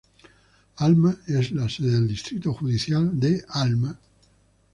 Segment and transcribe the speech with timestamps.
[0.77, 3.99] Alma es la sede del distrito judicial de Alma.